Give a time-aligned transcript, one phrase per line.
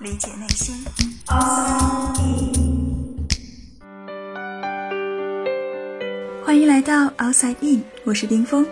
[0.00, 0.84] 理解内心。
[6.44, 8.66] 欢迎来到 Outside In，我是冰峰。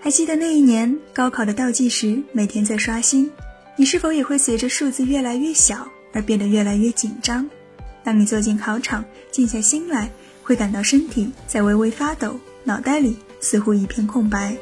[0.00, 3.30] 还记得那一年高考的倒计时，每天在刷新，
[3.76, 7.48] 你是否也会随着数字越来越小而变得越来越紧张？
[8.04, 10.10] 当你坐进考场，静下心来，
[10.42, 14.56] 会感到身体在微微发抖，脑袋里似乎一片空白。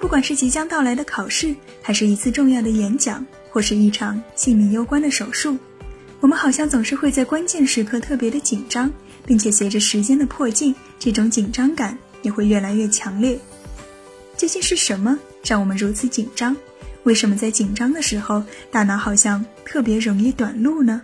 [0.00, 5.56] 不管是即将到来的考试，还是一次重要的演讲，或是一场性命攸关的手术，
[6.18, 8.90] 我们好像总是会在关键时刻特别的紧张，
[9.24, 13.38] 并且随着时间的迫近，这种紧张感也会越来越强烈。
[14.36, 16.56] 究竟是什么让我们如此紧张？
[17.04, 21.00] 为什么在紧张的时候，大脑好像特别容易短路呢？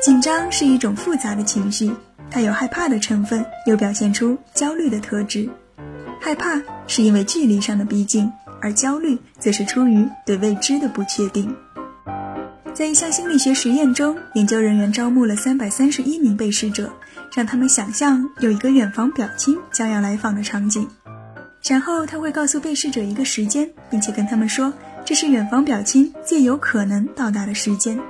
[0.00, 1.92] 紧张是一种复杂的情绪，
[2.32, 5.46] 它有害怕的成分，又表现出焦虑的特质。
[6.18, 11.54] 害怕是因为距离上的逼近，而焦虑则是出于对未知的不确定。
[12.72, 16.90] 在一项心理学实验中，研究人员招募了三百三十一名被试者，
[17.34, 20.88] 让他们想象有一个远房表亲将要来访的场景，
[21.68, 24.72] 然后他会告诉被试者一个时间，并且跟他们说
[25.04, 28.00] 这是远房表亲最有可能到达的时间。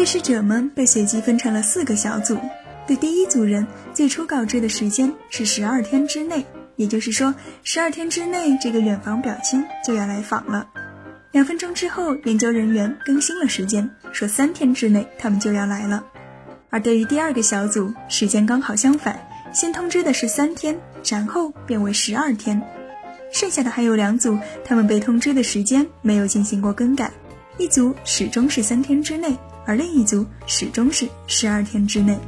[0.00, 2.38] 被试者们被随机分成了四个小组，
[2.86, 6.42] 对第一组人最初告知的时间是十二天之内，
[6.76, 7.34] 也就是说，
[7.64, 10.66] 十二天之内这个远房表亲就要来访了。
[11.32, 16.02] 两分钟之后，研究人员更新了时间，说三天之内他们就要来了。
[16.70, 19.20] 而对于第二个小组，时间刚好相反，
[19.52, 22.62] 先通知的是三天，然后变为十二天。
[23.30, 27.12] 剩下的还有两组，他们被通知的时间没有进行过更改，
[27.58, 29.36] 一组始终是三天之内。
[29.66, 32.18] 而另一组始终是十二天之内。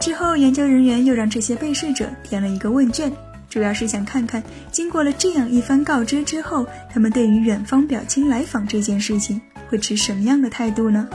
[0.00, 3.12] 之后，研究人员又让这些被试者填了一个问卷，
[3.50, 11.08] 主要是想看看，经过了这样一番告知之后，他们对于远方表亲来访这件事情会持什么样的态度呢？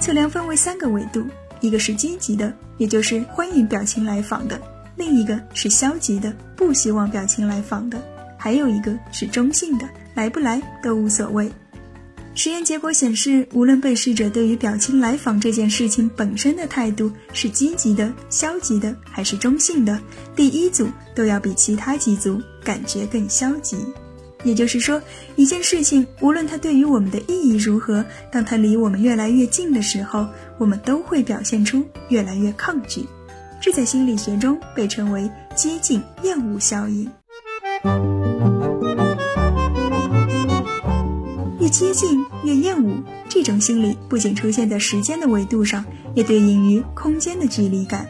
[0.00, 1.26] 测量分为三个维度，
[1.60, 4.56] 一个是积极的，也就是欢迎表亲来访的；
[4.96, 7.98] 另一个是消极的，不希望表亲来访的；
[8.38, 11.50] 还有一个是中性的，来不来都无所谓。
[12.36, 19.98] 实验结果显示，无论被试者对于表情来访这件事情本身的态度是积极的、消极的还是中性的，
[20.36, 23.78] 第一组都要比其他几组感觉更消极。
[24.44, 25.00] 也就是说，
[25.34, 33.06] 一件事情无论它对于我们的意义如何，当它离我们越来越近的时候，我们都会表现出越来越抗拒。
[33.62, 37.10] 这在心理学中被称为接近厌恶效应。
[41.66, 45.84] 越接近越厌恶，这种心理不仅出现在时间的维度上，
[46.14, 48.06] 也对应于空间的距离感。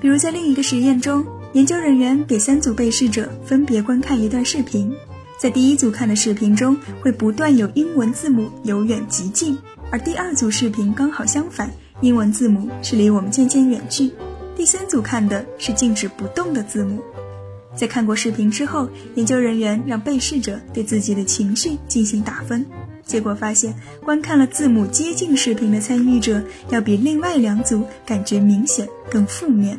[0.00, 4.92] 比如在另一个实验中，研究人员给三组被试者分别观看一段视频，
[5.38, 9.56] 在第一组看的视频中会不断有英文字母由远及近，
[9.92, 11.70] 而第二组视频刚好相反，
[12.00, 14.10] 英文字母是离我们渐渐远去。
[14.56, 17.00] 第三组看的是静止不动的字母。
[17.78, 22.66] 在看过视频之后，研究人员让被试者对自己的情绪进行打分。
[23.06, 23.72] 结果发现，
[24.04, 29.78] 观看了字母接近视频的参与者，要比另外两组感觉明显更负面。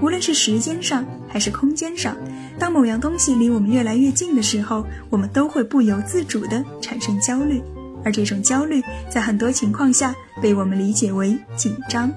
[0.00, 2.16] 无论是时间上还是空间上，
[2.58, 7.60] 当某样东西离我们越来越近的时候，我们都会不由自主地产生焦虑，
[8.02, 12.10] 而这种焦虑在很多情况下被我们理解为紧张。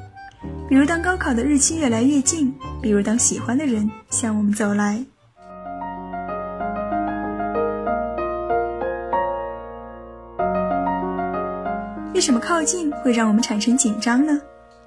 [0.69, 5.03] 比如当高考的日期越来越近，比如当喜欢的人向我们走来。
[12.13, 14.39] 为什么靠近会让我们产生紧张呢？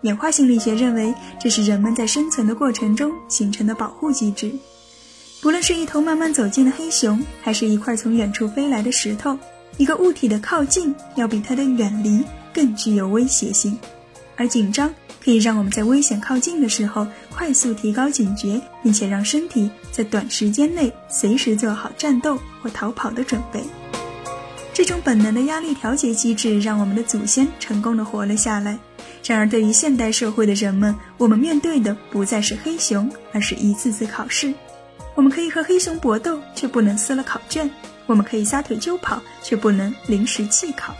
[0.03, 4.53] 演化心理学认为，这是人们在生存的过程中形成的保护机制。
[5.43, 9.39] 不论是一头慢慢走近的黑熊，还是一块从远处飞来的石头，
[9.77, 12.25] 一个物体的靠近要比它的远离
[12.55, 13.79] 更具有威胁性。
[14.37, 14.95] 而紧张
[15.27, 23.61] 可以让我们在危险靠近的时候快速提高警觉，并且让身体在短时间内随时做好战斗或逃跑的准备。
[24.73, 28.79] 这种本能的压力调节机制让我们的祖先成功的活了下来。
[29.27, 34.55] 然而，对于现代社会的人们，我们面对的不再是黑熊，而是一次次考试。
[35.17, 37.69] 我们可以和黑熊搏斗，却不能撕了考卷；
[38.07, 40.95] 我们可以撒腿就跑，却不能临时弃考。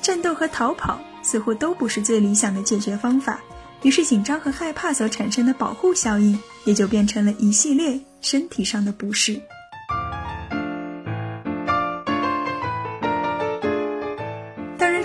[0.00, 3.40] 战斗和逃跑似乎都不是最理想的解决方法。
[3.86, 9.40] 于是，紧张和害怕所产生的保护效应，也就变成了一系列身体上的不适。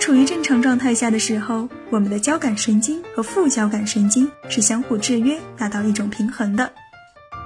[0.00, 6.72] 处于正常状态下的时候，我们的交感神经和副交感神经是相互制约，达到一种平衡的。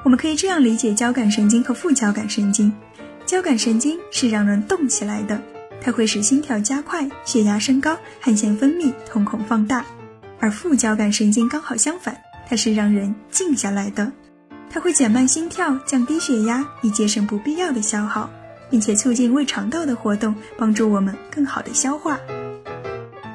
[0.04, 2.72] 我们可以这样理解交感神经和副交感神经：
[3.26, 5.38] 交感神经是让人动起来的，
[5.82, 9.84] 它会使心跳加快、血压升高、汗腺分泌、瞳孔放大；
[10.38, 14.12] 而副交感神经刚好相反，它是让人静下来的，
[14.70, 18.30] 它会减慢心跳、降低血压，以节省不必要的消耗。
[18.68, 22.18] 并且促进胃肠道的活动，帮助我们更好的消化。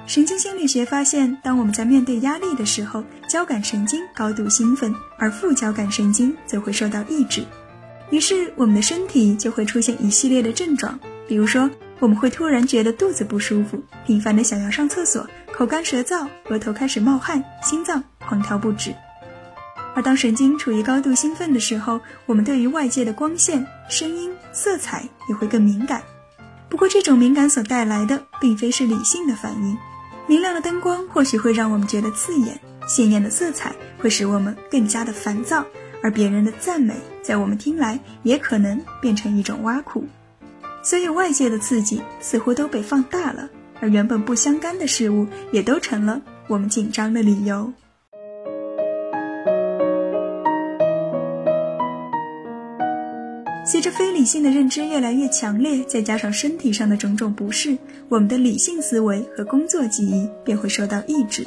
[0.06, 7.46] 神经心理学发现，当我们在面对压力的时候，交感神经高度兴奋，而副交感神经则会受到抑制，
[8.10, 11.00] 于是我们的身体就会出现一系列的症状，
[11.30, 11.70] 比如说
[12.00, 15.26] 我们会突然觉得肚子不舒服，频繁的想要上厕所，
[15.62, 18.96] 口干舌燥，额头开始冒汗，心脏狂跳不止。
[19.94, 26.02] 而当神经处于高度兴奋的时候，我们对于外界的光线、声音、色彩也会更敏感。
[26.68, 29.78] 不过，这种敏感所带来的并非是理性的反应。
[30.26, 35.64] 明亮的灯光或许会让我们觉得刺眼，鲜艳的色彩会使我们更加的烦躁，
[36.02, 40.08] 而别人的赞美在我们听来也可能变成一种挖苦。
[40.82, 43.48] 所有外界的刺激似乎都被放大了，
[43.82, 47.74] 而原本不相干的事物也都成了我们紧张的理由。
[53.64, 57.78] 随着非理性的认知越来越强烈，再加上身体上的种种不适，
[58.10, 61.46] 我们的理性思维和工作记忆便会受到抑制。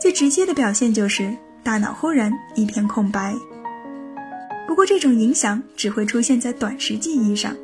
[0.00, 3.34] 最直接的表现就是大脑忽然一片空白。
[4.68, 7.56] 不过这种影响只会出现在短时记忆上，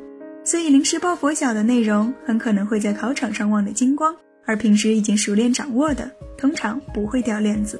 [0.49, 4.15] 所以临时抱佛脚的内容很可能会在考场上忘得精光，
[4.47, 6.09] 而平时已经熟练掌握的，
[6.39, 7.79] 通常不会掉链子。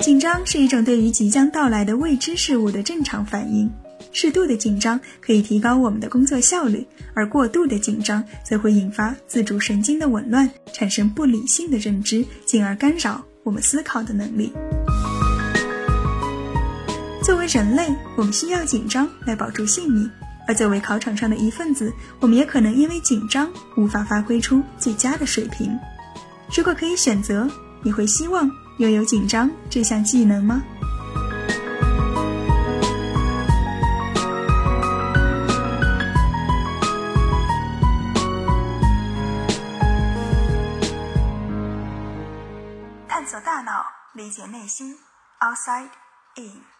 [0.00, 3.70] 紧张是一种对于即将到来的未知事物的正常反应。
[4.10, 14.50] 适度的紧张可以提高我们的工作效率，而过度的紧张则会引发自主神经的紊乱，产生不理性的认知，进而干扰我们思考的能力。
[17.22, 17.86] 作为人类，
[18.16, 20.10] 我们需要紧张来保住性命，
[20.48, 25.78] 而作为考场上的一份子，我们也可能因为紧张无法发挥出最佳的水平。
[26.56, 27.46] 如果可以选择，
[27.82, 30.62] 你会希望拥有紧张这项技能吗？
[43.06, 43.84] 探索大脑，
[44.14, 44.96] 理解内心
[45.40, 45.90] ，outside
[46.36, 46.77] in。